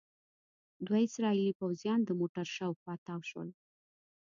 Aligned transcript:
دوه 0.85 0.97
اسرائیلي 1.07 1.53
پوځیان 1.59 1.99
د 2.05 2.09
موټر 2.19 2.45
شاوخوا 2.55 2.93
تاو 3.07 3.21
شول. 3.29 3.49